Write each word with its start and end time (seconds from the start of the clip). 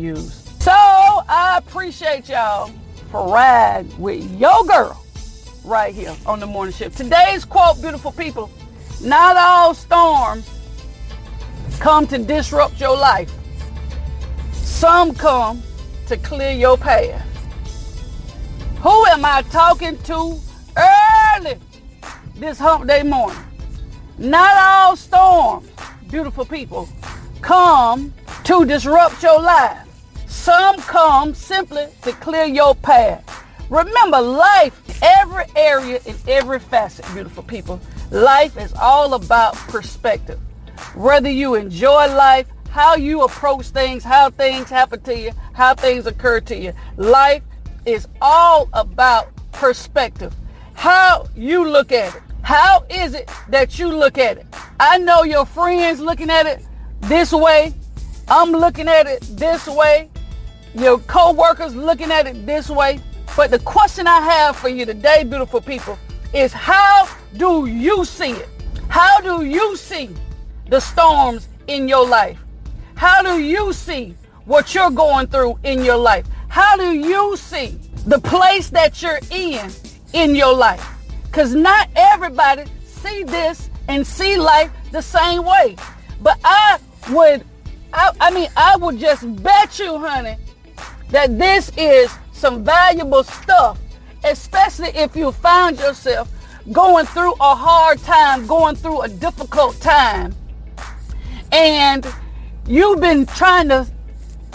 use. 0.00 0.44
So 0.60 0.70
I 0.70 1.56
appreciate 1.58 2.28
y'all 2.28 2.70
for 3.10 3.26
riding 3.32 4.00
with 4.00 4.22
your 4.38 4.62
girl 4.64 5.04
right 5.64 5.92
here 5.92 6.14
on 6.24 6.38
the 6.38 6.46
morning 6.46 6.72
shift. 6.72 6.96
Today's 6.96 7.44
quote, 7.44 7.82
beautiful 7.82 8.12
people, 8.12 8.48
not 9.00 9.36
all 9.36 9.74
storms 9.74 10.48
come 11.80 12.06
to 12.06 12.18
disrupt 12.18 12.78
your 12.78 12.96
life. 12.96 13.28
Some 14.52 15.16
come 15.16 15.64
to 16.06 16.16
clear 16.18 16.52
your 16.52 16.78
path. 16.78 17.20
Who 18.82 19.04
am 19.06 19.24
I 19.24 19.42
talking 19.50 19.98
to 20.04 20.38
early 20.76 21.58
this 22.36 22.60
hump 22.60 22.86
day 22.86 23.02
morning? 23.02 23.42
Not 24.16 24.56
all 24.56 24.94
storms, 24.94 25.68
beautiful 26.08 26.44
people, 26.44 26.88
come 27.40 28.14
to 28.44 28.64
disrupt 28.64 29.24
your 29.24 29.42
life. 29.42 29.87
Some 30.28 30.76
come 30.76 31.34
simply 31.34 31.86
to 32.02 32.12
clear 32.12 32.44
your 32.44 32.74
path. 32.74 33.44
Remember, 33.70 34.20
life, 34.20 34.78
every 35.02 35.44
area 35.56 36.00
in 36.04 36.14
every 36.28 36.58
facet, 36.58 37.06
beautiful 37.14 37.42
people, 37.42 37.80
life 38.10 38.56
is 38.58 38.72
all 38.74 39.14
about 39.14 39.54
perspective. 39.54 40.38
Whether 40.94 41.30
you 41.30 41.54
enjoy 41.54 42.14
life, 42.14 42.46
how 42.70 42.94
you 42.94 43.22
approach 43.22 43.68
things, 43.68 44.04
how 44.04 44.30
things 44.30 44.68
happen 44.68 45.00
to 45.02 45.18
you, 45.18 45.32
how 45.54 45.74
things 45.74 46.06
occur 46.06 46.40
to 46.42 46.56
you. 46.56 46.72
Life 46.96 47.42
is 47.86 48.06
all 48.20 48.68
about 48.74 49.30
perspective. 49.52 50.34
How 50.74 51.26
you 51.34 51.68
look 51.68 51.90
at 51.90 52.14
it. 52.14 52.22
How 52.42 52.84
is 52.90 53.14
it 53.14 53.30
that 53.48 53.78
you 53.78 53.88
look 53.88 54.18
at 54.18 54.38
it? 54.38 54.46
I 54.78 54.98
know 54.98 55.22
your 55.24 55.46
friends 55.46 56.00
looking 56.00 56.30
at 56.30 56.46
it 56.46 56.64
this 57.00 57.32
way. 57.32 57.74
I'm 58.28 58.52
looking 58.52 58.88
at 58.88 59.06
it 59.06 59.22
this 59.22 59.66
way. 59.66 60.10
Your 60.74 60.98
co-workers 61.00 61.74
looking 61.74 62.10
at 62.10 62.26
it 62.26 62.46
this 62.46 62.68
way. 62.68 63.00
But 63.36 63.50
the 63.50 63.58
question 63.60 64.06
I 64.06 64.20
have 64.20 64.56
for 64.56 64.68
you 64.68 64.84
today, 64.84 65.24
beautiful 65.24 65.60
people, 65.60 65.98
is 66.32 66.52
how 66.52 67.08
do 67.36 67.66
you 67.66 68.04
see 68.04 68.32
it? 68.32 68.48
How 68.88 69.20
do 69.20 69.44
you 69.44 69.76
see 69.76 70.10
the 70.68 70.80
storms 70.80 71.48
in 71.66 71.88
your 71.88 72.06
life? 72.06 72.38
How 72.94 73.22
do 73.22 73.40
you 73.40 73.72
see 73.72 74.16
what 74.44 74.74
you're 74.74 74.90
going 74.90 75.28
through 75.28 75.58
in 75.62 75.84
your 75.84 75.96
life? 75.96 76.26
How 76.48 76.76
do 76.76 76.92
you 76.92 77.36
see 77.36 77.78
the 78.06 78.18
place 78.18 78.70
that 78.70 79.00
you're 79.02 79.20
in 79.30 79.70
in 80.14 80.34
your 80.34 80.54
life? 80.54 80.84
Because 81.24 81.54
not 81.54 81.88
everybody 81.94 82.64
see 82.84 83.22
this 83.22 83.70
and 83.88 84.06
see 84.06 84.36
life 84.36 84.70
the 84.90 85.02
same 85.02 85.44
way. 85.44 85.76
But 86.22 86.38
I 86.42 86.78
would, 87.10 87.44
I, 87.92 88.10
I 88.20 88.30
mean, 88.30 88.48
I 88.56 88.76
would 88.76 88.98
just 88.98 89.42
bet 89.42 89.78
you, 89.78 89.98
honey, 89.98 90.36
that 91.10 91.38
this 91.38 91.70
is 91.76 92.14
some 92.32 92.64
valuable 92.64 93.24
stuff, 93.24 93.78
especially 94.24 94.88
if 94.88 95.16
you 95.16 95.32
find 95.32 95.78
yourself 95.78 96.30
going 96.72 97.06
through 97.06 97.32
a 97.40 97.54
hard 97.54 97.98
time, 98.00 98.46
going 98.46 98.76
through 98.76 99.02
a 99.02 99.08
difficult 99.08 99.80
time, 99.80 100.34
and 101.52 102.06
you've 102.66 103.00
been 103.00 103.26
trying 103.26 103.68
to 103.68 103.86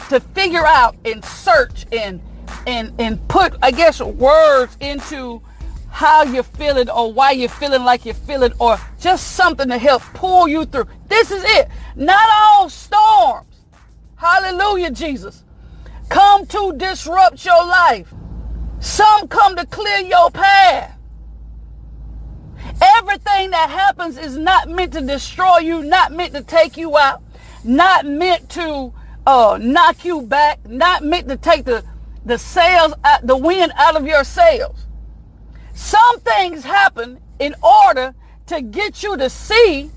to 0.10 0.20
figure 0.20 0.66
out 0.66 0.96
and 1.06 1.24
search 1.26 1.86
and 1.92 2.22
and 2.68 2.94
and 3.00 3.26
put 3.28 3.56
I 3.62 3.72
guess 3.72 4.02
words 4.02 4.78
into 4.80 5.42
how 5.90 6.24
you're 6.24 6.44
feeling 6.44 6.90
or 6.90 7.14
why 7.14 7.32
you're 7.32 7.50
feeling 7.50 7.84
like 7.84 8.04
you're 8.06 8.16
feeling 8.16 8.52
or 8.60 8.78
just 9.00 9.34
something 9.36 9.70
to 9.70 9.78
help 9.78 10.02
pull 10.16 10.48
you 10.48 10.66
through. 10.66 10.88
This 11.08 11.30
is 11.30 11.44
it. 11.46 11.70
Not 11.96 12.28
all 12.34 12.68
storms. 12.68 13.48
Hallelujah, 14.16 14.90
Jesus. 14.90 15.44
Come 16.10 16.46
to 16.48 16.74
disrupt 16.78 17.46
your 17.46 17.66
life. 17.66 18.14
Some 18.80 19.28
come 19.28 19.56
to 19.56 19.66
clear 19.66 20.00
your 20.00 20.30
path. 20.32 20.98
Everything 22.98 23.52
that 23.52 23.70
happens 23.70 24.18
is 24.18 24.38
not 24.38 24.70
meant 24.70 24.94
to 24.94 25.02
destroy 25.02 25.60
you, 25.60 25.84
not 25.84 26.12
meant 26.12 26.34
to 26.34 26.44
take 26.44 26.78
you 26.78 26.98
out, 26.98 27.22
not 27.64 28.06
meant 28.06 28.50
to 28.52 28.94
uh, 29.26 29.58
knock 29.62 30.04
you 30.04 30.22
back, 30.22 30.68
not 30.68 31.04
meant 31.04 31.30
to 31.30 31.38
take 31.38 31.66
the, 31.66 31.84
the 32.26 32.38
sails, 32.38 32.94
out, 33.04 33.26
the 33.26 33.38
wind 33.38 33.72
out 33.78 33.96
of 33.96 34.06
your 34.06 34.24
sails. 34.24 34.86
Some 35.74 36.20
things 36.20 36.64
happen 36.64 37.20
in 37.40 37.56
order 37.64 38.14
to 38.48 38.62
get 38.62 39.02
you 39.02 39.18
to 39.18 39.30
see 39.30 39.90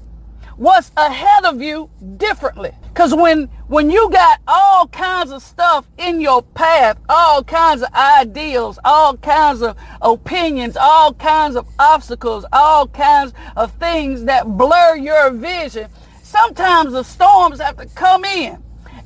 what's 0.56 0.90
ahead 0.96 1.44
of 1.44 1.60
you 1.60 1.90
differently. 2.16 2.72
Because 2.88 3.14
when, 3.14 3.44
when 3.68 3.90
you 3.90 4.10
got 4.10 4.40
all 4.48 4.88
kinds 4.88 5.30
of 5.30 5.42
stuff 5.42 5.86
in 5.98 6.20
your 6.20 6.42
path, 6.42 6.98
all 7.08 7.44
kinds 7.44 7.82
of 7.82 7.92
ideals, 7.92 8.78
all 8.84 9.16
kinds 9.18 9.60
of 9.62 9.76
opinions, 10.00 10.76
all 10.78 11.12
kinds 11.12 11.56
of 11.56 11.68
obstacles, 11.78 12.46
all 12.52 12.88
kinds 12.88 13.34
of 13.56 13.72
things 13.72 14.24
that 14.24 14.46
blur 14.46 14.96
your 14.96 15.30
vision, 15.30 15.90
sometimes 16.22 16.92
the 16.92 17.02
storms 17.02 17.60
have 17.60 17.76
to 17.76 17.86
come 17.94 18.24
in 18.24 18.62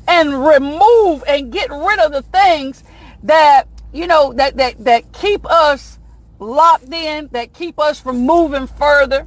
and 0.06 0.46
remove 0.46 1.24
and 1.26 1.52
get 1.52 1.70
rid 1.70 1.98
of 1.98 2.12
the 2.12 2.22
things 2.22 2.84
that, 3.24 3.64
you 3.92 4.06
know, 4.06 4.32
that, 4.34 4.56
that, 4.56 4.84
that 4.84 5.12
keep 5.12 5.44
us 5.50 5.98
locked 6.38 6.92
in, 6.92 7.28
that 7.32 7.52
keep 7.52 7.78
us 7.78 8.00
from 8.00 8.20
moving 8.24 8.66
further. 8.66 9.26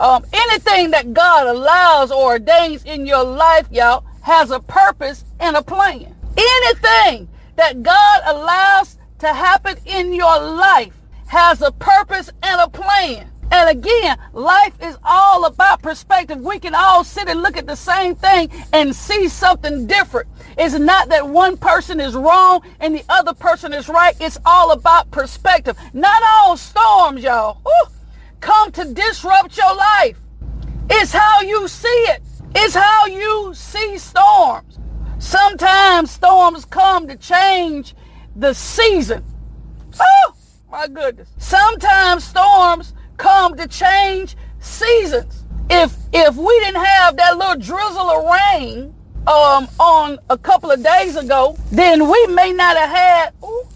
Um, 0.00 0.24
anything 0.32 0.92
that 0.92 1.12
God 1.12 1.48
allows 1.48 2.12
or 2.12 2.32
ordains 2.32 2.84
in 2.84 3.04
your 3.04 3.24
life, 3.24 3.66
y'all, 3.70 4.04
has 4.22 4.50
a 4.50 4.60
purpose 4.60 5.24
and 5.40 5.56
a 5.56 5.62
plan. 5.62 6.14
Anything 6.36 7.28
that 7.56 7.82
God 7.82 8.22
allows 8.26 8.96
to 9.18 9.32
happen 9.32 9.76
in 9.86 10.12
your 10.12 10.40
life 10.40 10.92
has 11.26 11.62
a 11.62 11.72
purpose 11.72 12.30
and 12.42 12.60
a 12.60 12.68
plan. 12.68 13.28
And 13.50 13.70
again, 13.70 14.18
life 14.34 14.74
is 14.80 14.98
all 15.02 15.46
about 15.46 15.82
perspective. 15.82 16.38
We 16.38 16.58
can 16.58 16.74
all 16.74 17.02
sit 17.02 17.28
and 17.28 17.42
look 17.42 17.56
at 17.56 17.66
the 17.66 17.76
same 17.76 18.14
thing 18.14 18.50
and 18.72 18.94
see 18.94 19.26
something 19.28 19.86
different. 19.86 20.28
It's 20.58 20.78
not 20.78 21.08
that 21.08 21.26
one 21.26 21.56
person 21.56 21.98
is 21.98 22.14
wrong 22.14 22.60
and 22.78 22.94
the 22.94 23.04
other 23.08 23.32
person 23.34 23.72
is 23.72 23.88
right. 23.88 24.14
It's 24.20 24.38
all 24.44 24.72
about 24.72 25.10
perspective. 25.10 25.76
Not 25.92 26.22
all 26.22 26.56
storms, 26.56 27.22
y'all, 27.22 27.62
come 28.40 28.70
to 28.72 28.92
disrupt 28.92 29.56
your 29.56 29.74
life. 29.74 30.16
It's 30.90 31.12
how 31.12 31.40
you 31.42 31.68
see 31.68 31.88
it. 31.88 32.22
It's 32.54 32.74
how 32.74 33.06
you 33.06 33.52
see 33.54 33.98
storms. 33.98 34.78
Sometimes 35.18 36.10
storms 36.10 36.64
come 36.64 37.08
to 37.08 37.16
change 37.16 37.94
the 38.36 38.54
season. 38.54 39.24
Oh, 40.00 40.34
my 40.70 40.86
goodness. 40.86 41.28
Sometimes 41.38 42.24
storms 42.24 42.94
come 43.16 43.56
to 43.56 43.66
change 43.66 44.36
seasons. 44.60 45.44
If 45.70 45.94
if 46.12 46.36
we 46.36 46.58
didn't 46.60 46.82
have 46.82 47.16
that 47.16 47.36
little 47.36 47.56
drizzle 47.56 48.10
of 48.10 48.24
rain 48.24 48.94
um, 49.26 49.68
on 49.78 50.18
a 50.30 50.38
couple 50.38 50.70
of 50.70 50.82
days 50.82 51.16
ago, 51.16 51.56
then 51.70 52.08
we 52.08 52.26
may 52.28 52.52
not 52.52 52.76
have 52.76 52.90
had 52.90 53.34
ooh, 53.44 53.68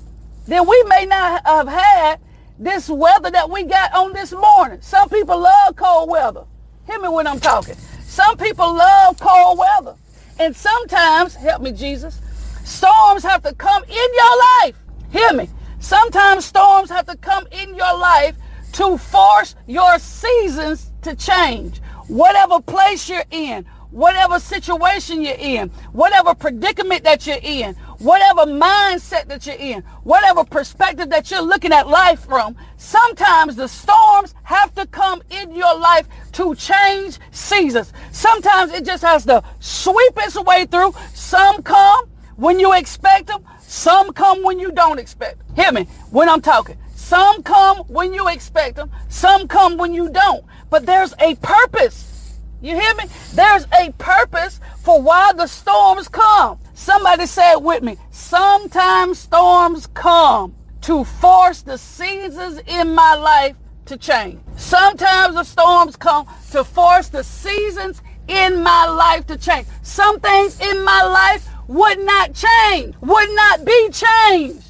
then 0.46 0.66
we 0.66 0.82
may 0.84 1.04
not 1.04 1.46
have 1.46 1.68
had 1.68 2.20
this 2.62 2.88
weather 2.88 3.30
that 3.30 3.50
we 3.50 3.64
got 3.64 3.92
on 3.92 4.12
this 4.12 4.32
morning. 4.32 4.80
Some 4.80 5.08
people 5.08 5.38
love 5.38 5.76
cold 5.76 6.08
weather. 6.08 6.44
Hear 6.86 7.00
me 7.00 7.08
when 7.08 7.26
I'm 7.26 7.40
talking. 7.40 7.74
Some 8.04 8.36
people 8.36 8.72
love 8.72 9.18
cold 9.18 9.58
weather. 9.58 9.96
And 10.38 10.54
sometimes, 10.54 11.34
help 11.34 11.62
me 11.62 11.72
Jesus, 11.72 12.20
storms 12.64 13.22
have 13.24 13.42
to 13.42 13.54
come 13.54 13.82
in 13.84 13.90
your 14.14 14.38
life. 14.38 14.76
Hear 15.10 15.32
me. 15.32 15.48
Sometimes 15.80 16.44
storms 16.44 16.88
have 16.90 17.06
to 17.06 17.16
come 17.16 17.46
in 17.50 17.74
your 17.74 17.98
life 17.98 18.36
to 18.74 18.96
force 18.96 19.56
your 19.66 19.98
seasons 19.98 20.92
to 21.02 21.16
change. 21.16 21.80
Whatever 22.06 22.60
place 22.60 23.08
you're 23.08 23.24
in, 23.30 23.64
whatever 23.90 24.38
situation 24.38 25.20
you're 25.20 25.34
in, 25.38 25.68
whatever 25.92 26.34
predicament 26.34 27.04
that 27.04 27.26
you're 27.26 27.36
in, 27.42 27.76
whatever 28.02 28.42
mindset 28.42 29.28
that 29.28 29.46
you're 29.46 29.56
in, 29.56 29.82
whatever 30.02 30.44
perspective 30.44 31.08
that 31.10 31.30
you're 31.30 31.42
looking 31.42 31.72
at 31.72 31.88
life 31.88 32.20
from, 32.20 32.56
sometimes 32.76 33.54
the 33.56 33.68
storms 33.68 34.34
have 34.42 34.74
to 34.74 34.86
come 34.88 35.22
in 35.30 35.54
your 35.54 35.78
life 35.78 36.08
to 36.32 36.54
change 36.56 37.18
seasons. 37.30 37.92
Sometimes 38.10 38.72
it 38.72 38.84
just 38.84 39.04
has 39.04 39.24
to 39.26 39.42
sweep 39.60 40.12
its 40.16 40.38
way 40.42 40.66
through. 40.66 40.92
Some 41.14 41.62
come 41.62 42.08
when 42.36 42.58
you 42.58 42.72
expect 42.72 43.28
them. 43.28 43.44
Some 43.60 44.12
come 44.12 44.42
when 44.42 44.58
you 44.58 44.72
don't 44.72 44.98
expect. 44.98 45.38
Them. 45.38 45.56
Hear 45.56 45.72
me 45.72 45.84
when 46.10 46.28
I'm 46.28 46.42
talking. 46.42 46.76
Some 46.94 47.42
come 47.42 47.78
when 47.88 48.12
you 48.12 48.28
expect 48.28 48.76
them. 48.76 48.90
Some 49.08 49.46
come 49.46 49.76
when 49.76 49.94
you 49.94 50.10
don't. 50.10 50.44
But 50.70 50.86
there's 50.86 51.14
a 51.20 51.36
purpose. 51.36 52.38
You 52.60 52.78
hear 52.78 52.94
me? 52.94 53.04
There's 53.34 53.66
a 53.78 53.92
purpose 53.92 54.60
for 54.78 55.00
why 55.00 55.32
the 55.34 55.46
storms 55.46 56.08
come. 56.08 56.58
Somebody 56.74 57.26
say 57.26 57.52
it 57.52 57.62
with 57.62 57.82
me. 57.82 57.96
Sometimes 58.10 59.18
storms 59.18 59.86
come 59.88 60.54
to 60.82 61.04
force 61.04 61.62
the 61.62 61.78
seasons 61.78 62.60
in 62.66 62.94
my 62.94 63.14
life 63.14 63.56
to 63.86 63.96
change. 63.96 64.40
Sometimes 64.56 65.34
the 65.34 65.44
storms 65.44 65.96
come 65.96 66.26
to 66.50 66.64
force 66.64 67.08
the 67.08 67.22
seasons 67.22 68.02
in 68.28 68.62
my 68.62 68.86
life 68.86 69.26
to 69.26 69.36
change. 69.36 69.66
Some 69.82 70.18
things 70.20 70.60
in 70.60 70.84
my 70.84 71.02
life 71.02 71.48
would 71.68 71.98
not 72.00 72.34
change, 72.34 72.94
would 73.00 73.30
not 73.34 73.64
be 73.64 73.88
changed 73.90 74.68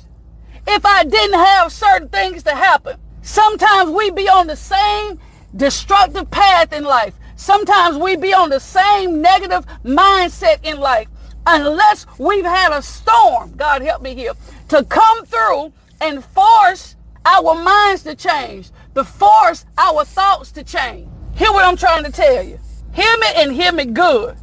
if 0.67 0.85
I 0.85 1.05
didn't 1.05 1.39
have 1.39 1.73
certain 1.73 2.09
things 2.09 2.43
to 2.45 2.51
happen. 2.55 2.97
Sometimes 3.23 3.91
we 3.91 4.11
be 4.11 4.29
on 4.29 4.47
the 4.47 4.57
same 4.57 5.19
destructive 5.55 6.31
path 6.31 6.73
in 6.73 6.85
life. 6.85 7.15
Sometimes 7.37 7.97
we 7.97 8.17
be 8.17 8.33
on 8.35 8.51
the 8.51 8.61
same 8.61 9.21
negative 9.21 9.67
mindset 9.85 10.65
in 10.65 10.79
life 10.79 11.09
unless 11.47 12.07
we've 12.19 12.45
had 12.45 12.73
a 12.73 12.83
storm, 12.83 13.53
God 13.57 13.83
help 13.83 14.03
me 14.03 14.15
here, 14.15 14.33
to 14.69 14.85
come 14.85 15.25
through 15.27 15.73
and 16.01 16.25
force 16.25 16.97
our 17.25 17.55
minds 17.55 18.03
to 18.03 18.15
change, 18.15 18.71
to 18.95 19.05
force 19.05 19.65
our 19.79 20.05
thoughts 20.05 20.53
to 20.53 20.65
change. 20.65 21.09
Hear 21.35 21.53
what 21.53 21.65
I'm 21.65 21.77
trying 21.77 22.05
to 22.05 22.13
tell 22.13 22.43
you. 22.43 22.59
Hear 22.93 23.17
me 23.19 23.27
and 23.37 23.53
hear 23.53 23.73
me 23.73 23.87
good. 23.87 24.37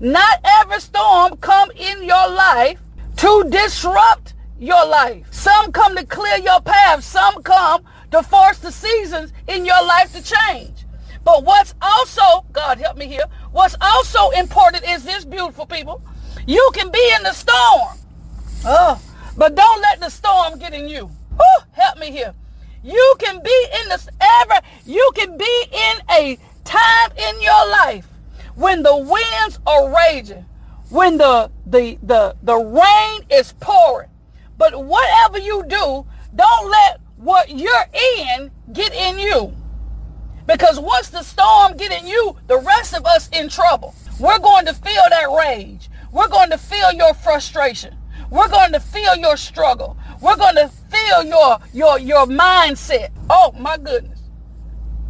Not 0.00 0.40
every 0.44 0.80
storm 0.80 1.36
come 1.38 1.70
in 1.72 2.02
your 2.02 2.28
life 2.30 2.78
to 3.18 3.44
disrupt 3.48 4.34
your 4.58 4.86
life. 4.86 5.26
Some 5.32 5.72
come 5.72 5.96
to 5.96 6.04
clear 6.04 6.38
your 6.38 6.60
path. 6.60 7.02
Some 7.04 7.42
come 7.42 7.84
to 8.10 8.22
force 8.22 8.58
the 8.58 8.72
seasons 8.72 9.32
in 9.48 9.64
your 9.64 9.82
life 9.84 10.12
to 10.12 10.22
change. 10.22 10.84
But 11.24 11.44
what's 11.44 11.74
also, 11.80 12.44
God 12.52 12.78
help 12.78 12.98
me 12.98 13.06
here, 13.06 13.24
what's 13.52 13.76
also 13.80 14.30
important 14.30 14.84
is 14.86 15.04
this, 15.04 15.24
beautiful 15.24 15.64
people. 15.64 16.02
You 16.46 16.70
can 16.74 16.90
be 16.90 17.12
in 17.16 17.22
the 17.22 17.32
storm. 17.32 17.98
Oh, 18.64 19.00
but 19.36 19.54
don't 19.54 19.80
let 19.80 20.00
the 20.00 20.10
storm 20.10 20.58
get 20.58 20.74
in 20.74 20.88
you. 20.88 21.10
Help 21.74 21.98
me 21.98 22.10
here. 22.10 22.34
You 22.82 23.14
can 23.18 23.42
be 23.42 23.66
in 23.80 23.88
the 23.88 24.10
ever, 24.20 24.60
you 24.86 25.10
can 25.14 25.36
be 25.36 25.64
in 25.72 25.96
a 26.10 26.38
time 26.64 27.10
in 27.16 27.40
your 27.40 27.68
life 27.70 28.06
when 28.54 28.82
the 28.82 28.96
winds 28.96 29.58
are 29.66 29.94
raging, 29.94 30.44
when 30.90 31.18
the 31.18 31.50
the 31.66 31.98
the 32.02 32.36
the 32.42 32.56
rain 32.56 33.22
is 33.30 33.52
pouring. 33.60 34.10
But 34.56 34.84
whatever 34.84 35.38
you 35.38 35.64
do, 35.66 36.06
don't 36.36 36.70
let 36.70 37.00
what 37.16 37.50
you're 37.50 37.88
in 38.28 38.50
get 38.72 38.94
in 38.94 39.18
you. 39.18 39.52
Because 40.46 40.78
once 40.78 41.08
the 41.08 41.22
storm 41.22 41.76
get 41.76 41.90
in 41.90 42.06
you, 42.06 42.36
the 42.46 42.58
rest 42.58 42.94
of 42.94 43.04
us 43.06 43.28
in 43.30 43.48
trouble. 43.48 43.94
We're 44.20 44.38
going 44.38 44.66
to 44.66 44.74
feel 44.74 45.02
that 45.10 45.30
rage. 45.36 45.88
We're 46.14 46.28
going 46.28 46.50
to 46.50 46.58
feel 46.58 46.92
your 46.92 47.12
frustration. 47.12 47.96
We're 48.30 48.48
going 48.48 48.70
to 48.70 48.78
feel 48.78 49.16
your 49.16 49.36
struggle. 49.36 49.96
We're 50.20 50.36
going 50.36 50.54
to 50.54 50.68
feel 50.68 51.24
your 51.24 51.58
your 51.72 51.98
your 51.98 52.26
mindset. 52.26 53.10
Oh 53.28 53.52
my 53.58 53.76
goodness. 53.76 54.20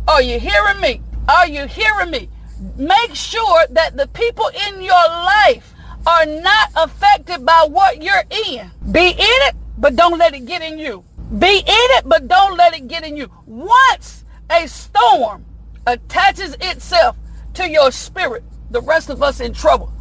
Are 0.09 0.23
you 0.23 0.41
hearing 0.41 0.81
me? 0.81 1.03
Are 1.29 1.47
you 1.47 1.67
hearing 1.67 2.11
me? 2.11 2.31
Make 2.77 3.15
sure 3.15 3.67
that 3.71 3.99
the 3.99 4.09
people 4.09 4.51
in 4.67 4.81
your 4.81 5.07
life 5.09 5.75
are 6.07 6.25
not 6.25 6.71
affected 6.75 7.45
by 7.45 7.67
what 7.69 8.03
you're 8.03 8.25
in. 8.47 8.71
Be 8.91 9.11
in 9.11 9.41
it, 9.49 9.55
but 9.77 9.97
don't 9.97 10.19
let 10.19 10.35
it 10.35 10.47
get 10.47 10.63
in 10.63 10.79
you. 10.79 11.05
Be 11.39 11.59
in 11.59 11.65
it, 11.99 12.09
but 12.09 12.29
don't 12.29 12.57
let 12.57 12.75
it 12.75 12.89
get 12.89 13.05
in 13.05 13.15
you. 13.15 13.31
Once 13.45 14.25
a 14.49 14.67
storm 14.67 15.45
attaches 15.87 16.57
itself 16.63 17.19
to 17.53 17.69
your 17.69 17.91
spirit, 17.93 18.43
the 18.71 18.81
rest 18.81 19.11
of 19.11 19.23
us 19.23 19.41
in 19.41 19.53
trouble. 19.53 19.94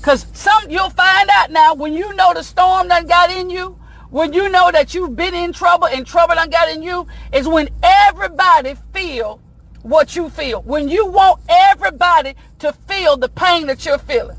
Because 0.00 0.24
some 0.32 0.70
you'll 0.70 0.88
find 0.88 1.28
out 1.28 1.50
now 1.50 1.74
when 1.74 1.92
you 1.92 2.14
know 2.16 2.32
the 2.32 2.42
storm 2.42 2.88
done 2.88 3.06
got 3.06 3.30
in 3.30 3.50
you, 3.50 3.78
when 4.08 4.32
you 4.32 4.48
know 4.48 4.70
that 4.72 4.94
you've 4.94 5.14
been 5.14 5.34
in 5.34 5.52
trouble 5.52 5.88
and 5.88 6.06
trouble 6.06 6.36
done 6.36 6.48
got 6.48 6.70
in 6.70 6.82
you, 6.82 7.06
is 7.34 7.46
when 7.46 7.68
everybody 7.82 8.76
feel 8.94 9.42
what 9.82 10.16
you 10.16 10.30
feel. 10.30 10.62
When 10.62 10.88
you 10.88 11.06
want 11.06 11.42
everybody 11.50 12.34
to 12.60 12.72
feel 12.88 13.18
the 13.18 13.28
pain 13.28 13.66
that 13.66 13.84
you're 13.84 13.98
feeling. 13.98 14.38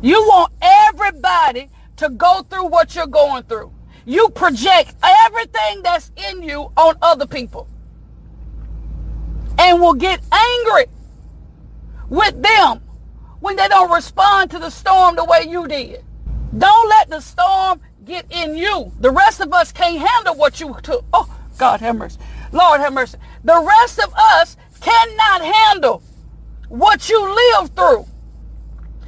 You 0.00 0.22
want 0.22 0.54
everybody 0.62 1.68
to 1.96 2.08
go 2.08 2.46
through 2.48 2.68
what 2.68 2.94
you're 2.94 3.06
going 3.06 3.42
through. 3.42 3.70
You 4.06 4.30
project 4.30 4.94
everything 5.02 5.82
that's 5.82 6.12
in 6.30 6.42
you 6.42 6.72
on 6.78 6.96
other 7.02 7.26
people. 7.26 7.68
And 9.58 9.82
will 9.82 9.92
get 9.92 10.20
angry 10.32 10.86
with 12.08 12.42
them 12.42 12.80
when 13.40 13.56
they 13.56 13.68
don't 13.68 13.90
respond 13.90 14.50
to 14.50 14.58
the 14.58 14.70
storm 14.70 15.16
the 15.16 15.24
way 15.24 15.46
you 15.48 15.66
did. 15.66 16.04
Don't 16.56 16.88
let 16.88 17.08
the 17.08 17.20
storm 17.20 17.80
get 18.04 18.26
in 18.30 18.56
you. 18.56 18.90
The 19.00 19.10
rest 19.10 19.40
of 19.40 19.52
us 19.52 19.72
can't 19.72 19.98
handle 19.98 20.34
what 20.34 20.60
you 20.60 20.74
took. 20.82 21.04
Oh, 21.12 21.28
God 21.58 21.80
have 21.80 21.96
mercy. 21.96 22.18
Lord 22.52 22.80
have 22.80 22.92
mercy. 22.92 23.18
The 23.44 23.60
rest 23.60 23.98
of 23.98 24.12
us 24.14 24.56
cannot 24.80 25.42
handle 25.42 26.02
what 26.68 27.08
you 27.08 27.20
live 27.34 27.70
through. 27.70 28.06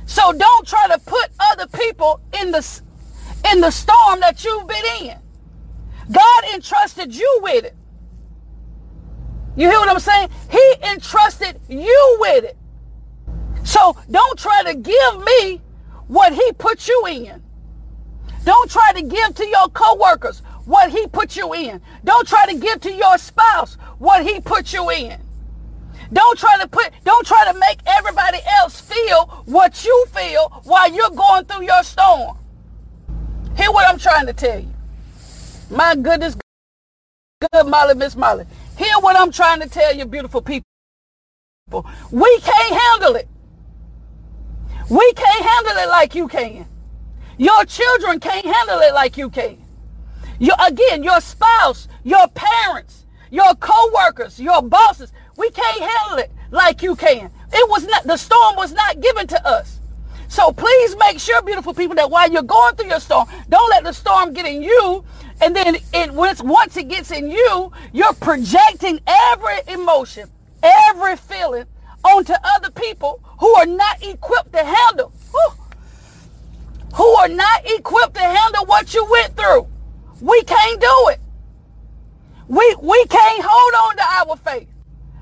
So 0.06 0.33
don't 0.33 0.67
try 0.67 0.88
to 0.88 0.99
put 0.99 1.31
other 1.38 1.67
people 1.69 2.21
in 2.41 2.50
the 2.50 2.81
in 3.50 3.61
the 3.61 3.71
storm 3.71 4.21
that 4.21 4.44
you've 4.44 4.67
been 4.67 4.85
in. 5.00 5.19
God 6.11 6.44
entrusted 6.53 7.15
you 7.15 7.41
with 7.43 7.65
it. 7.65 7.76
You 9.56 9.69
hear 9.69 9.79
what 9.79 9.88
I'm 9.88 10.00
saying? 10.00 10.29
He 10.50 10.75
entrusted 10.83 11.61
you 11.69 12.17
with 12.21 12.44
it. 12.44 12.56
So 13.71 13.97
don't 14.11 14.37
try 14.37 14.65
to 14.65 14.75
give 14.75 15.25
me 15.25 15.61
what 16.09 16.33
he 16.33 16.51
put 16.59 16.89
you 16.89 17.05
in. 17.07 17.41
Don't 18.45 18.69
try 18.69 18.93
to 18.95 19.03
give 19.03 19.33
to 19.37 19.47
your 19.47 19.69
coworkers 19.69 20.41
what 20.65 20.91
he 20.91 21.07
put 21.07 21.37
you 21.37 21.55
in. 21.55 21.81
Don't 22.03 22.27
try 22.27 22.47
to 22.47 22.59
give 22.59 22.81
to 22.81 22.93
your 22.93 23.17
spouse 23.17 23.75
what 23.99 24.27
he 24.27 24.41
put 24.41 24.73
you 24.73 24.91
in. 24.91 25.21
Don't 26.13 26.37
try 26.37 26.59
to 26.59 26.67
put, 26.67 26.91
don't 27.05 27.25
try 27.25 27.45
to 27.53 27.57
make 27.61 27.79
everybody 27.87 28.39
else 28.59 28.81
feel 28.81 29.27
what 29.47 29.85
you 29.85 30.07
feel 30.09 30.49
while 30.65 30.93
you're 30.93 31.11
going 31.11 31.45
through 31.45 31.65
your 31.65 31.85
storm. 31.85 32.37
Hear 33.57 33.71
what 33.71 33.89
I'm 33.89 34.01
trying 34.01 34.27
to 34.27 34.33
tell 34.33 34.59
you. 34.59 34.75
My 35.71 35.95
goodness, 35.95 36.37
good 37.53 37.67
Molly, 37.69 37.95
Miss 37.95 38.17
Molly. 38.17 38.47
Hear 38.77 38.99
what 38.99 39.15
I'm 39.15 39.31
trying 39.31 39.61
to 39.61 39.69
tell 39.69 39.95
you, 39.95 40.07
beautiful 40.07 40.43
people. 40.43 40.67
We 42.11 42.41
can't 42.41 42.75
handle 42.75 43.15
it. 43.15 43.29
We 44.91 45.13
can't 45.13 45.47
handle 45.47 45.77
it 45.77 45.89
like 45.89 46.17
you 46.17 46.27
can. 46.27 46.67
Your 47.39 47.65
children 47.65 48.19
can't 48.19 48.45
handle 48.45 48.81
it 48.81 48.93
like 48.93 49.17
you 49.17 49.31
can. 49.31 49.57
Your, 50.41 50.57
again, 50.67 51.05
your 51.05 51.21
spouse, 51.21 51.87
your 52.03 52.27
parents, 52.29 53.07
your 53.31 53.55
co-workers, 53.55 54.41
your 54.41 54.61
bosses, 54.63 55.13
we 55.37 55.49
can't 55.51 55.81
handle 55.81 56.19
it 56.19 56.33
like 56.51 56.83
you 56.83 56.97
can. 56.97 57.31
It 57.53 57.71
was 57.71 57.87
not, 57.87 58.03
the 58.03 58.17
storm 58.17 58.57
was 58.57 58.73
not 58.73 59.01
given 59.01 59.29
to 59.29 59.47
us. 59.47 59.79
So 60.27 60.51
please 60.53 60.97
make 60.97 61.21
sure, 61.21 61.41
beautiful 61.43 61.73
people, 61.73 61.95
that 61.95 62.11
while 62.11 62.29
you're 62.29 62.43
going 62.43 62.75
through 62.75 62.89
your 62.89 63.01
storm, 63.01 63.29
don't 63.49 63.71
let 63.71 63.85
the 63.85 63.93
storm 63.93 64.33
get 64.33 64.45
in 64.45 64.61
you. 64.61 65.05
And 65.41 65.55
then 65.55 65.76
it, 65.95 66.11
once 66.12 66.76
it 66.76 66.88
gets 66.88 67.12
in 67.12 67.31
you, 67.31 67.73
you're 67.93 68.12
projecting 68.14 69.00
every 69.07 69.61
emotion, 69.69 70.29
every 70.62 71.17
feeling 71.17 71.67
onto 72.04 72.35
other 72.42 72.71
people 72.71 73.21
who 73.38 73.49
are 73.57 73.66
not 73.66 74.02
equipped 74.02 74.52
to 74.52 74.64
handle, 74.64 75.12
who 76.95 77.07
are 77.07 77.28
not 77.28 77.62
equipped 77.71 78.14
to 78.14 78.21
handle 78.21 78.64
what 78.66 78.92
you 78.95 79.04
went 79.11 79.37
through. 79.37 79.66
We 80.21 80.42
can't 80.42 80.80
do 80.80 81.09
it. 81.09 81.21
We, 82.49 82.76
we 82.80 83.07
can't 83.07 83.45
hold 83.47 83.75
on 83.75 83.97
to 83.97 84.02
our 84.02 84.37
faith 84.37 84.69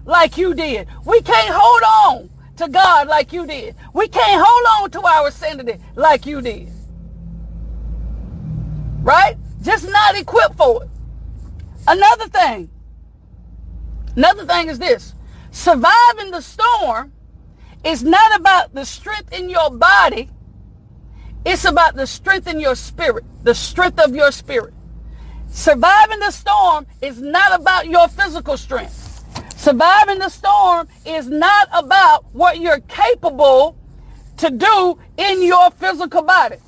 like 0.05 0.39
you 0.39 0.55
did. 0.55 0.89
We 1.05 1.21
can't 1.21 1.55
hold 1.55 1.83
on 1.83 2.31
to 2.57 2.69
God 2.69 3.07
like 3.07 3.33
you 3.33 3.47
did. 3.47 3.77
We 3.93 4.09
can't 4.09 4.43
hold 4.45 4.83
on 4.83 4.91
to 4.93 5.07
our 5.07 5.31
sanity 5.31 5.79
like 5.95 6.27
you 6.27 6.41
did. 6.41 6.71
Right? 9.03 9.37
Just 9.63 9.89
not 9.89 10.17
equipped 10.17 10.57
for 10.57 10.85
it. 10.85 10.91
Another 11.87 12.29
thing. 12.29 12.71
Another 14.17 14.45
thing 14.45 14.69
is 14.69 14.79
this. 14.79 15.15
Surviving 15.59 16.31
the 16.31 16.41
storm 16.41 17.13
is 17.83 18.05
not 18.05 18.39
about 18.39 18.73
the 18.75 18.85
strength 18.85 19.33
in 19.33 19.51
your 19.51 19.71
body. 19.71 20.31
It's 21.45 21.65
about 21.65 21.97
the 21.97 22.07
strength 22.07 22.47
in 22.47 22.61
your 22.61 22.77
spirit, 22.77 23.25
the 23.43 23.57
strength 23.57 23.99
of 23.99 24.15
your 24.15 24.31
spirit. 24.31 24.73
Surviving 25.49 26.21
the 26.21 26.31
storm 26.31 26.87
is 27.03 27.21
not 27.21 27.59
about 27.59 27.89
your 27.89 28.07
physical 28.07 28.57
strength. 28.57 29.25
Surviving 29.57 30.21
the 30.21 30.29
storm 30.29 30.87
is 31.05 31.27
not 31.27 31.69
about 31.73 32.25
what 32.33 32.61
you're 32.61 32.81
capable 32.83 33.77
to 34.37 34.51
do 34.51 34.97
in 35.17 35.43
your 35.43 35.73
physical 35.73 36.23
body. 36.23 36.59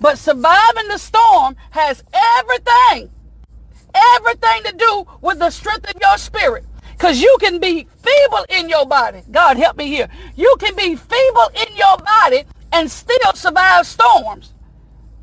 But 0.00 0.16
surviving 0.16 0.88
the 0.88 0.96
storm 0.96 1.54
has 1.72 2.02
everything, 2.14 3.10
everything 4.16 4.62
to 4.64 4.74
do 4.74 5.06
with 5.20 5.38
the 5.38 5.50
strength 5.50 5.94
of 5.94 6.00
your 6.00 6.16
spirit. 6.16 6.64
Because 6.98 7.22
you 7.22 7.36
can 7.38 7.60
be 7.60 7.86
feeble 8.02 8.44
in 8.48 8.68
your 8.68 8.84
body. 8.84 9.22
God 9.30 9.56
help 9.56 9.76
me 9.76 9.86
here. 9.86 10.08
You 10.34 10.56
can 10.58 10.74
be 10.74 10.96
feeble 10.96 11.50
in 11.54 11.76
your 11.76 11.96
body 11.98 12.42
and 12.72 12.90
still 12.90 13.32
survive 13.34 13.86
storms. 13.86 14.52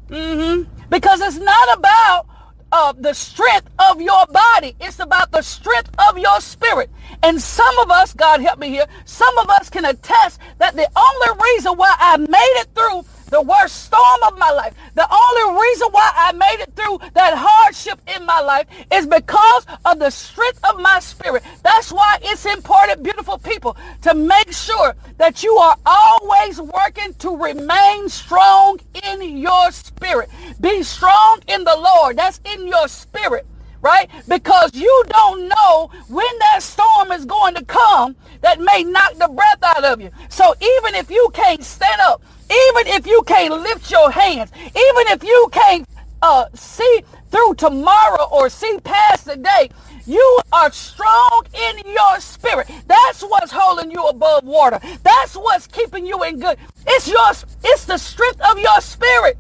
Mm-hmm. 0.08 0.72
Because 0.90 1.20
it's 1.20 1.38
not 1.38 1.78
about 1.78 2.28
uh, 2.72 2.94
the 2.98 3.12
strength 3.14 3.70
of 3.78 4.00
your 4.00 4.26
body. 4.28 4.78
It's 4.80 5.00
about 5.00 5.32
the 5.32 5.42
strength 5.42 5.90
of 6.10 6.18
your 6.18 6.40
spirit. 6.40 6.90
And 7.24 7.42
some 7.42 7.78
of 7.80 7.92
us, 7.92 8.14
God 8.14 8.40
help 8.40 8.58
me 8.58 8.70
here, 8.70 8.86
some 9.04 9.38
of 9.40 9.50
us 9.50 9.70
can 9.70 9.84
attest 9.84 10.40
that 10.60 10.78
the 10.78 10.90
only 10.96 11.44
reason 11.44 11.74
why 11.74 11.94
I 12.00 12.16
made 12.16 12.56
it 12.62 12.70
through 12.74 13.04
the 13.26 13.42
worst 13.42 13.86
storm 13.86 14.20
of 14.28 14.38
my 14.38 14.52
life. 14.52 14.74
The 14.94 15.08
only 15.12 15.62
reason 15.62 15.88
why 15.92 16.12
I 16.16 16.32
made 16.34 16.62
it 16.62 16.74
through 16.76 17.00
that 17.14 17.34
hardship 17.36 18.00
in 18.16 18.26
my 18.26 18.40
life 18.42 18.68
is 18.92 19.08
because 19.08 19.66
of 19.86 20.00
the 20.00 20.10
strength 20.10 20.60
of 20.64 20.80
my 20.80 21.00
spirit. 21.00 21.44
That's 21.64 21.92
why 21.92 22.18
it's 22.22 22.46
important, 22.46 23.04
beautiful 23.04 23.38
people, 23.38 23.78
to 24.04 24.14
make 24.14 24.52
sure 24.52 24.96
that 25.18 25.44
you 25.44 25.56
are 25.56 25.78
always 25.86 26.62
working 26.62 27.14
to 27.16 27.36
remain 27.36 28.10
strong 28.10 28.80
in 29.04 29.38
your 29.38 29.72
spirit. 29.72 30.30
Be 30.62 30.84
strong 30.84 31.42
in 31.48 31.64
the 31.64 31.76
Lord. 31.76 32.18
That's 32.18 32.40
in 32.46 32.68
your 32.68 32.88
spirit 32.88 33.46
right? 33.86 34.10
Because 34.28 34.72
you 34.74 35.04
don't 35.10 35.48
know 35.48 35.92
when 36.08 36.40
that 36.40 36.64
storm 36.64 37.12
is 37.12 37.24
going 37.24 37.54
to 37.54 37.64
come 37.66 38.16
that 38.42 38.60
may 38.60 38.84
knock 38.84 39.14
the 39.14 39.28
breath 39.28 39.62
out 39.64 39.84
of 39.86 40.02
you. 40.02 40.10
So 40.30 40.56
even 40.60 40.96
if 40.96 41.12
you 41.12 41.30
can't 41.34 41.64
stand 41.64 42.02
up, 42.02 42.24
even 42.50 42.88
if 42.96 43.06
you 43.06 43.22
can't 43.28 43.54
lift 43.54 43.92
your 43.92 44.10
hands, 44.10 44.52
even 44.58 45.04
if 45.14 45.24
you 45.24 45.50
can't 45.52 45.88
uh, 46.24 46.46
see 46.56 47.04
through 47.30 47.54
tomorrow 47.56 48.28
or 48.32 48.50
see 48.50 48.80
past 48.84 49.26
the 49.26 49.38
day, 49.38 49.70
you 50.08 50.40
are 50.52 50.72
strong 50.72 51.46
in 51.54 51.78
your 51.86 52.20
spirit. 52.20 52.68
That's 52.88 53.22
what's 53.22 53.52
holding 53.52 53.92
you 53.92 54.04
above 54.08 54.46
water. 54.46 54.80
That's 55.04 55.36
what's 55.36 55.68
keeping 55.68 56.08
you 56.08 56.24
in 56.24 56.40
good. 56.40 56.58
It's 56.88 57.08
your, 57.08 57.30
it's 57.64 57.86
the 57.86 57.98
strength 57.98 58.42
of 58.50 58.58
your 58.58 58.82
spirit. 58.82 59.38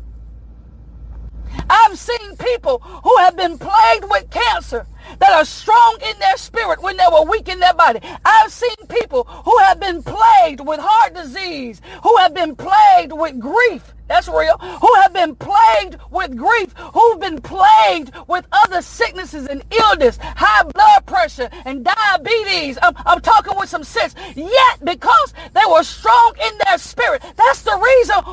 I've 1.69 1.97
seen 1.97 2.35
people 2.38 2.79
who 2.79 3.15
have 3.17 3.35
been 3.35 3.57
plagued 3.57 4.05
with 4.09 4.29
cancer 4.29 4.85
that 5.19 5.31
are 5.31 5.45
strong 5.45 5.97
in 6.09 6.17
their 6.19 6.38
spirit 6.38 6.81
when 6.81 6.97
they 6.97 7.05
were 7.12 7.24
weak 7.24 7.47
in 7.47 7.59
their 7.59 7.74
body. 7.74 8.00
I've 8.25 8.51
seen 8.51 8.75
people 8.89 9.24
who 9.24 9.57
have 9.59 9.79
been 9.79 10.03
plagued 10.03 10.65
with 10.65 10.79
heart 10.81 11.13
disease, 11.13 11.81
who 12.03 12.15
have 12.17 12.33
been 12.33 12.55
plagued 12.55 13.13
with 13.13 13.39
grief, 13.39 13.93
that's 14.07 14.27
real. 14.27 14.57
Who 14.57 14.93
have 15.01 15.13
been 15.13 15.35
plagued 15.35 15.97
with 16.12 16.38
grief, 16.38 16.74
who've 16.77 17.19
been 17.19 17.41
plagued 17.41 18.12
with 18.27 18.45
other 18.51 18.81
sicknesses 18.81 19.47
and 19.47 19.63
illness, 19.71 20.19
high 20.21 20.63
blood 20.63 21.05
pressure 21.05 21.50
and 21.65 21.83
diabetes. 21.83 22.77
I'm, 22.81 22.93
I'm 23.05 23.19
talking 23.21 23.57
with 23.57 23.69
some 23.69 23.83
sense. 23.83 24.13
Yet, 24.35 24.83
because 24.83 25.33
they 25.53 25.65
were 25.67 25.83
strong 25.83 26.35
in 26.45 26.51
their 26.65 26.77
spirit, 26.77 27.24
that's 27.35 27.63
the 27.63 27.75
reason 27.75 28.24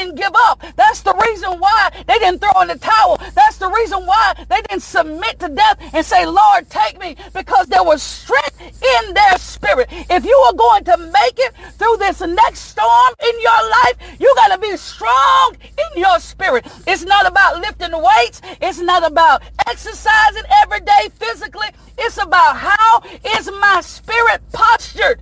didn't 0.00 0.16
give 0.16 0.32
up. 0.34 0.62
That's 0.76 1.02
the 1.02 1.14
reason 1.26 1.58
why 1.60 1.90
they 2.06 2.18
didn't 2.18 2.40
throw 2.40 2.62
in 2.62 2.68
the 2.68 2.78
towel. 2.78 3.20
That's 3.34 3.58
the 3.58 3.68
reason 3.68 4.06
why 4.06 4.34
they 4.48 4.60
didn't 4.62 4.82
submit 4.82 5.38
to 5.40 5.48
death 5.48 5.78
and 5.92 6.04
say, 6.04 6.26
Lord, 6.26 6.68
take 6.70 6.98
me, 6.98 7.16
because 7.34 7.66
there 7.66 7.84
was 7.84 8.02
strength 8.02 8.60
in 8.60 9.14
their 9.14 9.36
spirit. 9.38 9.88
If 9.90 10.24
you 10.24 10.36
are 10.48 10.54
going 10.54 10.84
to 10.84 10.96
make 10.96 11.38
it 11.38 11.54
through 11.78 11.96
this 11.98 12.20
next 12.20 12.60
storm 12.60 13.14
in 13.22 13.40
your 13.40 13.70
life, 13.70 14.16
you 14.18 14.32
got 14.36 14.54
to 14.54 14.58
be 14.58 14.76
strong 14.76 15.56
in 15.62 16.00
your 16.00 16.18
spirit. 16.18 16.66
It's 16.86 17.04
not 17.04 17.26
about 17.26 17.60
lifting 17.60 17.92
weights. 17.92 18.40
It's 18.60 18.80
not 18.80 19.06
about 19.06 19.42
exercising 19.66 20.44
every 20.62 20.80
day 20.80 21.08
physically. 21.14 21.68
It's 21.98 22.16
about 22.16 22.56
how 22.56 23.02
is 23.38 23.50
my 23.60 23.80
spirit 23.82 24.40
postured 24.52 25.20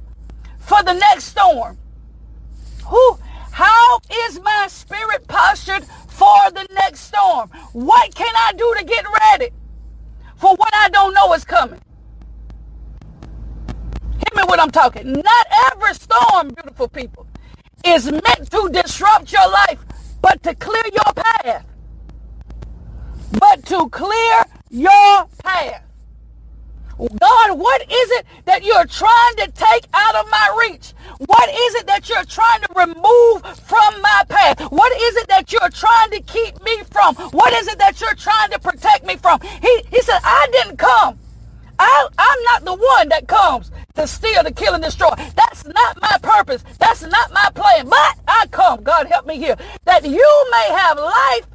for 0.59 0.83
the 0.83 0.93
next 0.93 1.25
storm. 1.25 1.79
Who? 2.87 3.19
How 3.51 3.99
is 4.27 4.39
my 4.41 4.67
spirit 4.69 5.27
postured 5.27 5.85
for 6.49 6.55
the 6.55 6.75
next 6.75 7.01
storm? 7.01 7.51
What 7.73 8.15
can 8.15 8.33
I 8.35 8.53
do 8.57 8.75
to 8.79 8.85
get 8.85 9.05
ready 9.21 9.51
for 10.37 10.55
what 10.55 10.75
I 10.75 10.89
don't 10.89 11.15
know 11.15 11.33
is 11.35 11.45
coming? 11.45 11.81
Hear 14.13 14.37
me 14.37 14.43
what 14.45 14.61
I'm 14.61 14.71
talking. 14.71 15.13
Not 15.13 15.47
every 15.73 15.95
storm, 15.95 16.49
beautiful 16.49 16.89
people, 16.89 17.27
is 17.85 18.11
meant 18.11 18.51
to 18.51 18.71
disrupt 18.73 19.33
your 19.33 19.49
life, 19.51 19.85
but 20.21 20.43
to 20.43 20.55
clear 20.55 20.83
your 20.93 21.13
path. 21.15 21.67
But 23.39 23.65
to 23.67 23.89
clear 23.91 24.45
your 24.71 25.27
path. 25.45 25.83
God, 26.99 27.59
what 27.59 27.83
is 27.83 28.11
it 28.11 28.27
that 28.47 28.65
you're 28.65 28.85
trying 28.87 29.37
to 29.37 29.49
take 29.53 29.87
out 29.95 30.17
of 30.17 30.29
my 30.31 30.67
reach? 30.69 30.95
What 31.27 31.49
is 31.49 31.75
it 31.77 31.87
that 31.87 32.09
you're 32.09 32.25
trying 32.25 32.61
to 32.63 32.69
remove 32.75 33.47
from 33.61 34.03
my 34.03 34.23
path? 34.29 34.61
What 34.73 34.93
is 35.01 35.17
it 35.17 35.29
that 35.29 35.53
you're 35.53 35.68
trying 35.79 36.11
to 36.11 36.21
keep 36.23 36.63
me 36.65 36.83
from? 36.91 37.15
What 37.33 37.53
is 37.55 37.69
it 37.69 37.79
that 37.79 38.01
you're 38.01 38.15
trying 38.15 38.51
to 38.51 38.59
protect 38.59 39.07
me 39.07 39.17
from? 39.17 39.41
He, 39.41 39.83
he 39.91 40.03
said, 40.03 40.19
I 40.25 40.49
didn't 40.53 40.79
come. 40.79 41.19
I, 41.79 42.09
I'm 42.19 42.43
not 42.45 42.65
the 42.65 42.75
one 42.75 43.09
that 43.11 43.29
comes 43.29 43.71
to 43.95 44.07
steal, 44.07 44.43
to 44.43 44.53
kill, 44.53 44.75
and 44.75 44.83
destroy. 44.83 45.11
That's 45.37 45.65
not 45.67 46.01
my 46.03 46.17
purpose. 46.23 46.65
That's 46.81 47.03
not 47.03 47.33
my 47.33 47.51
plan. 47.55 47.89
But 47.89 48.19
I 48.27 48.47
come, 48.51 48.83
God 48.83 49.07
help 49.07 49.27
me 49.27 49.37
here, 49.39 49.57
that 49.85 50.05
you 50.05 50.47
may 50.51 50.69
have 50.77 50.99
life 50.99 51.47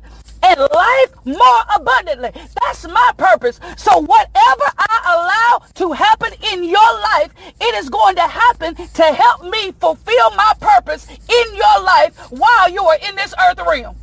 and 0.43 0.59
life 0.59 1.13
more 1.25 1.61
abundantly. 1.75 2.31
That's 2.61 2.87
my 2.87 3.11
purpose. 3.17 3.59
So 3.77 3.99
whatever 3.99 4.65
I 4.77 5.53
allow 5.59 5.67
to 5.75 5.91
happen 5.93 6.33
in 6.53 6.63
your 6.63 6.93
life, 7.13 7.31
it 7.59 7.75
is 7.75 7.89
going 7.89 8.15
to 8.15 8.27
happen 8.27 8.75
to 8.75 9.03
help 9.03 9.43
me 9.43 9.71
fulfill 9.73 10.31
my 10.31 10.53
purpose 10.59 11.07
in 11.09 11.55
your 11.55 11.83
life 11.83 12.17
while 12.29 12.69
you 12.69 12.83
are 12.83 12.97
in 13.07 13.15
this 13.15 13.33
earth 13.49 13.59
realm. 13.67 13.95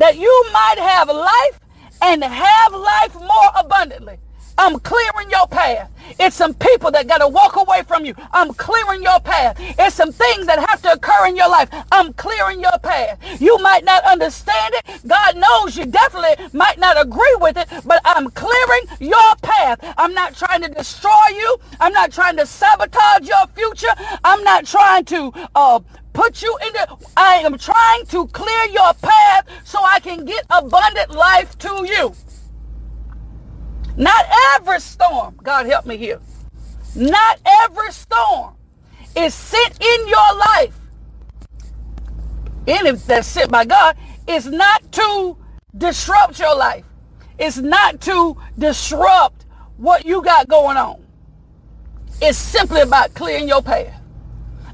That 0.00 0.16
you 0.16 0.46
might 0.50 0.78
have 0.78 1.08
life 1.08 1.60
and 2.00 2.24
have 2.24 2.72
life 2.72 3.14
more 3.14 3.50
abundantly. 3.54 4.16
I'm 4.60 4.80
clearing 4.80 5.30
your 5.30 5.48
path. 5.48 5.90
It's 6.20 6.36
some 6.36 6.54
people 6.54 6.92
that 6.92 7.08
got 7.08 7.18
to 7.20 7.28
walk 7.28 7.56
away 7.56 7.82
from 7.84 8.06
you. 8.06 8.14
I'm 8.32 8.54
clearing 8.54 9.02
your 9.02 9.20
path. 9.20 9.56
It's 9.60 9.96
some 9.96 10.12
things 10.12 10.46
that 10.46 10.60
have 10.70 10.82
to 10.82 10.92
occur 10.94 11.28
in 11.28 11.36
your 11.36 11.50
life. 11.50 11.70
I'm 11.92 12.12
clearing 12.14 12.60
your 12.60 12.78
path. 12.82 13.18
You 13.40 13.58
might 13.60 13.84
not 13.84 14.04
understand 14.04 14.74
it. 14.76 15.08
God 15.08 15.36
knows 15.38 15.76
you 15.78 15.86
definitely 15.86 16.46
might 16.54 16.78
not 16.78 17.00
agree 17.00 17.36
with 17.40 17.58
it, 17.58 17.68
but 17.86 18.02
I'm 18.04 18.30
clearing 18.32 18.84
your 19.00 19.36
path. 19.42 19.80
I'm 19.98 20.14
not 20.14 20.36
trying 20.36 20.62
to 20.62 20.68
destroy 20.70 21.28
you. 21.36 21.58
I'm 21.80 21.94
not 21.94 22.12
trying 22.12 22.38
to 22.38 22.46
sabotage 22.46 23.28
your 23.28 23.46
future. 23.54 23.94
I'm 24.24 24.44
not 24.44 24.66
trying 24.66 25.06
to 25.06 25.32
uh, 25.56 25.80
put 26.14 26.42
you 26.42 26.56
in 26.62 26.68
into, 26.68 26.96
I 27.16 27.36
am 27.44 27.58
trying 27.58 28.06
to 28.06 28.26
clear 28.28 28.64
your 28.72 28.94
path 28.94 29.46
so 29.64 29.80
I 29.82 30.00
can 30.00 30.26
get 30.26 30.44
abundant 30.50 31.12
life 31.12 31.58
to. 31.60 31.69
Not 34.00 34.24
every 34.54 34.80
storm, 34.80 35.38
God 35.42 35.66
help 35.66 35.84
me 35.84 35.98
here. 35.98 36.20
Not 36.96 37.38
every 37.44 37.92
storm 37.92 38.54
is 39.14 39.34
sent 39.34 39.78
in 39.78 40.08
your 40.08 40.36
life. 40.38 40.74
Any 42.66 42.92
that's 42.92 43.28
sent 43.28 43.50
by 43.50 43.66
God 43.66 43.98
is 44.26 44.46
not 44.46 44.90
to 44.92 45.36
disrupt 45.76 46.38
your 46.38 46.56
life. 46.56 46.86
It's 47.38 47.58
not 47.58 48.00
to 48.02 48.38
disrupt 48.58 49.44
what 49.76 50.06
you 50.06 50.22
got 50.22 50.48
going 50.48 50.78
on. 50.78 51.04
It's 52.22 52.38
simply 52.38 52.80
about 52.80 53.12
clearing 53.12 53.48
your 53.48 53.62
path. 53.62 54.00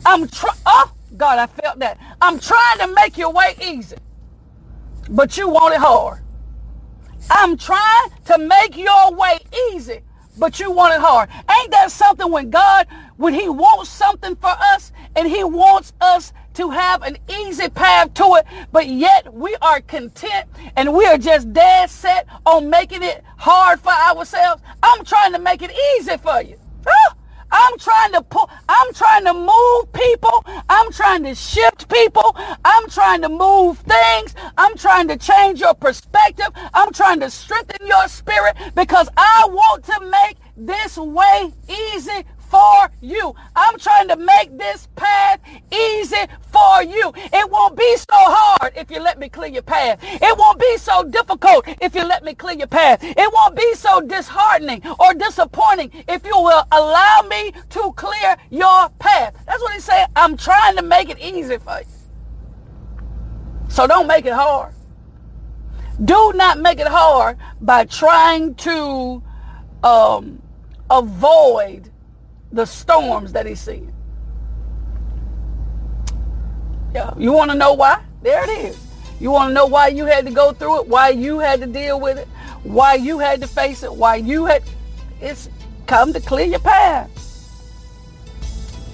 I'm 0.05 0.29
trying, 0.29 0.61
oh, 0.67 0.93
God, 1.17 1.41
I 1.41 1.47
felt 1.49 1.81
that. 1.81 1.99
I'm 2.23 2.39
trying 2.39 2.79
to 2.79 2.95
make 2.95 3.19
your 3.19 3.33
way 3.33 3.57
easy, 3.61 3.97
but 5.11 5.37
you 5.37 5.49
want 5.49 5.75
it 5.75 5.81
hard. 5.81 6.21
I'm 7.31 7.57
trying 7.57 8.11
to 8.27 8.39
make 8.39 8.77
your 8.77 9.13
way 9.15 9.39
easy, 9.73 10.01
but 10.39 10.61
you 10.61 10.71
want 10.71 10.95
it 10.95 11.01
hard. 11.01 11.29
Ain't 11.51 11.71
that 11.73 11.91
something 11.91 12.31
when 12.31 12.51
God, 12.51 12.87
when 13.17 13.35
he 13.35 13.49
wants 13.49 13.91
something 13.91 14.37
for 14.37 14.55
us 14.75 14.93
and 15.17 15.29
he 15.29 15.45
wants 15.45 15.93
us 16.01 16.33
to 16.55 16.71
have 16.71 17.03
an 17.03 17.19
easy 17.31 17.69
path 17.69 18.15
to 18.15 18.25
it, 18.37 18.47
but 18.73 18.87
yet 18.89 19.33
we 19.35 19.57
are 19.61 19.81
content 19.83 20.49
and 20.77 20.95
we 20.95 21.07
are 21.07 21.19
just 21.19 21.53
dead 21.53 21.91
set 21.91 22.27
on 22.47 22.71
making 22.71 23.03
it 23.03 23.25
hard 23.39 23.81
for 23.81 23.93
ourselves. 23.93 24.63
I'm 24.83 25.05
trying 25.05 25.33
to 25.33 25.39
make 25.39 25.63
it 25.63 25.73
easy 25.99 26.17
for 26.19 26.43
you. 26.43 26.59
Ah! 26.89 27.16
I'm 27.51 27.79
trying 27.79 28.13
to 28.13 28.23
pull, 28.23 28.51
I'm 28.69 28.93
trying 28.95 29.25
to 29.25 29.35
move 29.35 29.93
people. 29.93 30.45
I'm 30.69 30.93
trying 30.93 31.25
to 31.25 31.35
shift 31.35 31.89
people. 31.93 32.37
I'm 32.65 32.89
trying 32.89 33.23
to 33.23 33.29
move 33.29 33.79
things. 33.79 34.35
I'm 34.57 34.77
trying 34.77 35.09
to 35.09 35.17
change 35.17 35.61
your 35.61 35.75
perspective. 35.75 36.49
I'm 36.75 36.93
trying 36.93 37.21
to 37.21 37.31
strengthen 37.31 37.87
your 37.87 38.09
spirit 38.09 38.57
because 38.75 39.09
I 39.17 39.47
want 39.49 39.85
to 39.85 40.01
make 40.11 40.37
this 40.57 40.97
way 40.99 41.53
easy 41.69 42.25
for 42.51 42.91
you. 43.01 43.35
I'm 43.55 43.79
trying 43.79 44.09
to 44.09 44.17
make 44.17 44.57
this 44.57 44.89
path 44.97 45.41
easy 45.73 46.25
for 46.53 46.83
you. 46.83 47.13
It 47.33 47.51
won't 47.51 47.77
be 47.77 47.97
so 47.97 48.07
hard 48.11 48.73
if 48.77 48.91
you 48.91 49.01
let 49.01 49.19
me 49.19 49.29
clear 49.29 49.51
your 49.51 49.63
path. 49.63 49.99
It 50.03 50.39
won't 50.39 50.59
be 50.59 50.77
so 50.79 51.05
difficult 51.05 51.65
if 51.81 51.95
you 51.95 52.05
let 52.05 52.25
me 52.25 52.35
clear 52.35 52.57
your 52.57 52.67
path. 52.67 53.03
It 53.03 53.33
won't 53.33 53.57
be 53.57 53.75
so 53.75 54.01
disheartening 54.01 54.83
or 54.99 55.15
disappointing 55.15 55.91
if 56.09 56.25
you 56.25 56.37
will 56.37 56.65
allow 56.73 57.27
me 57.29 57.53
to 57.71 57.93
clear 57.97 58.37
your 58.51 58.89
path. 58.99 59.35
That's 59.47 59.61
what 59.61 59.75
he 59.75 59.81
said. 59.81 60.07
I'm 60.17 60.37
trying 60.37 60.77
to 60.77 60.83
make 60.83 61.09
it 61.09 61.19
easy 61.19 61.59
for 61.59 61.81
you. 61.81 61.87
So 63.69 63.87
don't 63.87 64.07
make 64.07 64.25
it 64.25 64.33
hard. 64.33 64.73
Do 66.05 66.33
not 66.35 66.59
make 66.59 66.79
it 66.79 66.87
hard 66.87 67.39
by 67.61 67.85
trying 67.85 68.55
to 68.57 69.23
um, 69.83 70.43
avoid 70.91 71.91
the 72.57 72.67
storms 72.67 73.33
that 73.33 73.47
he's 73.47 73.61
seeing. 73.61 73.93
Yeah, 76.95 77.13
you 77.17 77.33
want 77.33 77.51
to 77.51 77.57
know 77.57 77.75
why? 77.75 78.03
There 78.23 78.43
it 78.43 78.65
is. 78.65 78.87
You 79.21 79.31
want 79.31 79.51
to 79.51 79.55
know 79.55 79.67
why 79.67 79.89
you 79.89 80.07
had 80.07 80.27
to 80.27 80.33
go 80.33 80.53
through 80.53 80.81
it, 80.81 80.89
why 80.89 81.11
you 81.11 81.39
had 81.39 81.61
to 81.61 81.67
deal 81.67 82.01
with 82.01 82.19
it, 82.19 82.29
why 82.63 82.95
you 82.95 83.19
had 83.19 83.41
to 83.43 83.47
face 83.47 83.83
it, 83.83 83.95
why 83.95 84.17
you 84.17 84.47
had 84.47 84.63
it's 85.21 85.49
come 85.87 86.13
to 86.13 86.21
clear 86.21 86.47
your 86.47 86.59
path. 86.61 87.11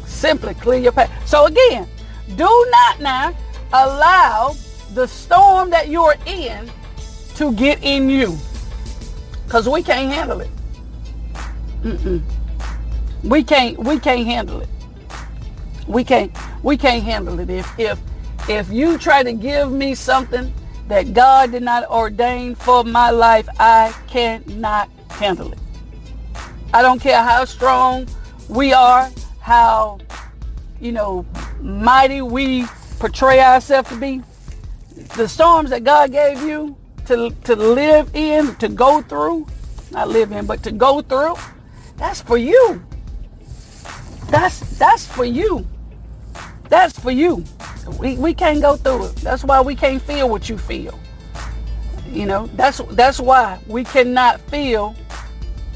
Simply 0.06 0.54
clear 0.54 0.78
your 0.78 0.92
path. 0.92 1.10
So 1.26 1.46
again, 1.46 1.88
do 2.36 2.66
not 2.70 3.00
now 3.00 3.36
allow 3.72 4.54
the 4.94 5.06
storm 5.06 5.70
that 5.70 5.88
you're 5.88 6.16
in 6.26 6.70
to 7.36 7.52
get 7.54 7.82
in 7.82 8.08
you. 8.08 8.36
Because 9.44 9.68
we 9.68 9.82
can't 9.82 10.12
handle 10.12 10.40
it. 10.40 10.50
Mm-mm. 11.82 12.22
We 13.24 13.44
can't 13.44 13.78
we 13.78 13.98
can't 13.98 14.26
handle 14.26 14.60
it. 14.60 14.68
We 15.86 16.02
can't 16.04 16.32
we 16.62 16.76
can't 16.76 17.04
handle 17.04 17.38
it. 17.38 17.50
If 17.50 17.78
if 17.78 18.00
if 18.48 18.70
you 18.70 18.98
try 18.98 19.22
to 19.22 19.32
give 19.32 19.70
me 19.70 19.94
something 19.94 20.52
that 20.88 21.14
God 21.14 21.52
did 21.52 21.62
not 21.62 21.88
ordain 21.88 22.56
for 22.56 22.82
my 22.82 23.10
life, 23.10 23.48
I 23.60 23.94
cannot 24.08 24.90
handle 25.10 25.52
it. 25.52 25.58
I 26.74 26.82
don't 26.82 27.00
care 27.00 27.22
how 27.22 27.44
strong 27.44 28.08
we 28.48 28.72
are, 28.72 29.08
how 29.40 29.98
you 30.80 30.90
know 30.90 31.24
mighty 31.60 32.22
we 32.22 32.66
portray 32.98 33.40
ourselves 33.40 33.88
to 33.90 33.96
be. 33.96 34.22
The 35.16 35.28
storms 35.28 35.70
that 35.70 35.84
God 35.84 36.10
gave 36.10 36.42
you 36.42 36.76
to 37.06 37.30
to 37.44 37.54
live 37.54 38.10
in, 38.14 38.56
to 38.56 38.68
go 38.68 39.00
through, 39.02 39.46
not 39.92 40.08
live 40.08 40.32
in, 40.32 40.46
but 40.46 40.64
to 40.64 40.72
go 40.72 41.02
through, 41.02 41.36
that's 41.96 42.20
for 42.20 42.36
you. 42.36 42.82
That's 44.32 44.60
that's 44.78 45.06
for 45.06 45.26
you. 45.26 45.66
That's 46.70 46.98
for 46.98 47.10
you. 47.10 47.44
We, 48.00 48.16
we 48.16 48.32
can't 48.32 48.62
go 48.62 48.76
through 48.76 49.08
it. 49.08 49.16
That's 49.16 49.44
why 49.44 49.60
we 49.60 49.76
can't 49.76 50.00
feel 50.00 50.30
what 50.30 50.48
you 50.48 50.56
feel. 50.56 50.98
You 52.08 52.24
know, 52.24 52.46
that's 52.54 52.80
that's 52.92 53.20
why 53.20 53.58
we 53.66 53.84
cannot 53.84 54.40
feel 54.40 54.96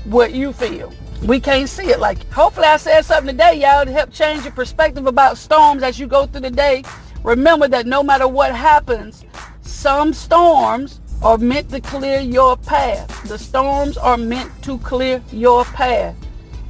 what 0.05 0.33
you 0.33 0.55
feel. 0.55 0.91
We 1.27 1.39
can't 1.39 1.69
see 1.69 1.91
it 1.91 2.01
like 2.01 2.25
hopefully 2.33 2.67
I 2.69 2.79
said 2.79 3.03
something 3.05 3.37
today, 3.37 3.61
y'all, 3.61 3.85
to 3.85 3.93
help 3.93 4.11
change 4.11 4.45
your 4.45 4.53
perspective 4.53 5.07
about 5.07 5.37
storms 5.37 5.83
as 5.83 5.99
you 6.01 6.07
go 6.07 6.27
through 6.27 6.41
the 6.41 6.51
day. 6.51 6.83
Remember 7.25 7.69
that 7.69 7.85
no 7.85 8.03
matter 8.03 8.27
what 8.27 8.55
happens, 8.55 9.27
some 9.61 10.15
storms 10.15 11.03
are 11.23 11.37
meant 11.37 11.69
to 11.71 11.81
clear 11.83 12.21
your 12.21 12.57
path. 12.57 13.29
The 13.29 13.39
storms 13.39 13.99
are 13.99 14.17
meant 14.17 14.51
to 14.63 14.79
clear 14.79 15.23
your 15.31 15.67
path. 15.67 16.17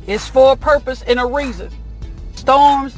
It's 0.06 0.28
for 0.28 0.52
a 0.52 0.56
purpose 0.56 1.02
and 1.02 1.18
a 1.18 1.26
reason. 1.26 1.70
Storms, 2.34 2.96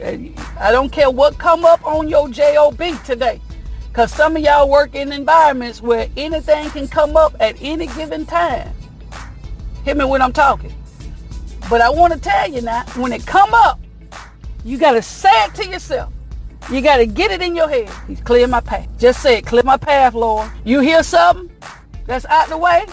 I 0.00 0.70
don't 0.70 0.90
care 0.90 1.10
what 1.10 1.38
come 1.38 1.64
up 1.64 1.84
on 1.84 2.08
your 2.08 2.28
job 2.28 2.78
today. 3.04 3.40
Because 3.88 4.12
some 4.12 4.36
of 4.36 4.42
y'all 4.42 4.68
work 4.68 4.94
in 4.94 5.12
environments 5.12 5.80
where 5.80 6.08
anything 6.16 6.70
can 6.70 6.88
come 6.88 7.16
up 7.16 7.34
at 7.40 7.56
any 7.60 7.86
given 7.88 8.26
time. 8.26 8.72
Hear 9.84 9.94
me 9.94 10.04
when 10.04 10.22
I'm 10.22 10.32
talking. 10.32 10.74
But 11.70 11.80
I 11.80 11.90
want 11.90 12.12
to 12.12 12.18
tell 12.18 12.50
you 12.50 12.60
now, 12.60 12.84
when 12.96 13.12
it 13.12 13.26
come 13.26 13.54
up, 13.54 13.80
you 14.64 14.78
got 14.78 14.92
to 14.92 15.02
say 15.02 15.44
it 15.44 15.54
to 15.56 15.66
yourself. 15.66 16.12
You 16.70 16.80
got 16.80 16.96
to 16.96 17.06
get 17.06 17.30
it 17.30 17.42
in 17.42 17.54
your 17.54 17.68
head. 17.68 17.90
He's 18.08 18.20
clear 18.20 18.46
my 18.46 18.60
path. 18.60 18.88
Just 18.98 19.22
say 19.22 19.38
it. 19.38 19.46
Clear 19.46 19.62
my 19.64 19.76
path, 19.76 20.14
Lord. 20.14 20.50
You 20.64 20.80
hear 20.80 21.02
something 21.02 21.50
that's 22.06 22.24
out 22.26 22.48
the 22.48 22.58
way? 22.58 22.86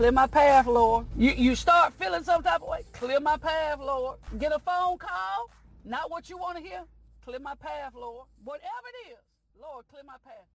Clear 0.00 0.12
my 0.12 0.26
path, 0.26 0.66
Lord. 0.66 1.04
You, 1.14 1.32
you 1.32 1.54
start 1.54 1.92
feeling 1.92 2.24
some 2.24 2.42
type 2.42 2.62
of 2.62 2.68
way. 2.68 2.84
Clear 2.92 3.20
my 3.20 3.36
path, 3.36 3.80
Lord. 3.80 4.16
Get 4.38 4.50
a 4.50 4.58
phone 4.58 4.96
call. 4.96 5.50
Not 5.84 6.10
what 6.10 6.30
you 6.30 6.38
want 6.38 6.56
to 6.56 6.62
hear. 6.62 6.84
Clear 7.22 7.38
my 7.38 7.54
path, 7.54 7.92
Lord. 7.94 8.26
Whatever 8.42 8.64
it 8.94 9.10
is, 9.10 9.18
Lord, 9.60 9.84
clear 9.90 10.02
my 10.06 10.14
path. 10.24 10.48